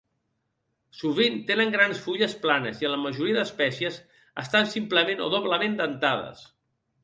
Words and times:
Sovint 0.99 1.35
tenen 1.49 1.73
grans 1.75 1.99
fulles 2.07 2.33
planes 2.47 2.81
i 2.85 2.89
en 2.89 2.93
la 2.95 2.99
majoria 3.03 3.37
d'espècies 3.37 4.01
estan 4.47 4.75
simplement 4.75 5.25
o 5.29 5.33
doblement 5.39 5.81
dentades. 5.85 6.47